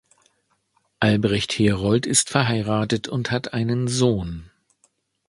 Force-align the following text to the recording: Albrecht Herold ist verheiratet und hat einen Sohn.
Albrecht 0.99 1.51
Herold 1.59 2.07
ist 2.07 2.31
verheiratet 2.31 3.07
und 3.07 3.29
hat 3.29 3.53
einen 3.53 3.87
Sohn. 3.87 4.49